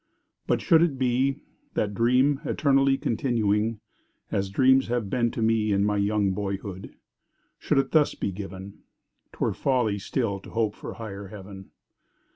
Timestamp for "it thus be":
7.77-8.31